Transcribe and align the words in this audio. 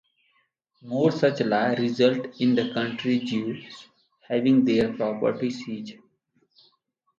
More 0.81 1.11
such 1.11 1.41
laws 1.41 1.77
resulted 1.77 2.33
in 2.39 2.55
the 2.55 2.73
country's 2.73 3.21
Jews 3.29 3.87
having 4.27 4.65
their 4.65 4.91
property 4.95 5.51
seized. 5.51 5.93